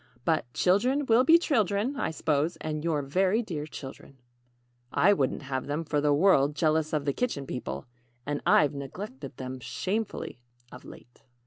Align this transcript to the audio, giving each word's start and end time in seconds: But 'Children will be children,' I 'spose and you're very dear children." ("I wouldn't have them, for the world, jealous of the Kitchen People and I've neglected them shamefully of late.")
But 0.25 0.51
'Children 0.55 1.05
will 1.05 1.23
be 1.23 1.37
children,' 1.37 1.95
I 1.95 2.09
'spose 2.09 2.55
and 2.55 2.83
you're 2.83 3.03
very 3.03 3.43
dear 3.43 3.67
children." 3.67 4.17
("I 4.91 5.13
wouldn't 5.13 5.43
have 5.43 5.67
them, 5.67 5.83
for 5.85 6.01
the 6.01 6.11
world, 6.11 6.55
jealous 6.55 6.91
of 6.91 7.05
the 7.05 7.13
Kitchen 7.13 7.45
People 7.45 7.85
and 8.25 8.41
I've 8.43 8.73
neglected 8.73 9.37
them 9.37 9.59
shamefully 9.59 10.39
of 10.71 10.85
late.") 10.85 11.21